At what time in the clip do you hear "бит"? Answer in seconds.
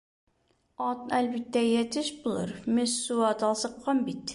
4.11-4.27